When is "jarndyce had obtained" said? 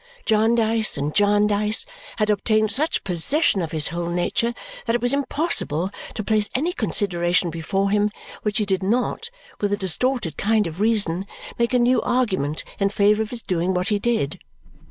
1.13-2.71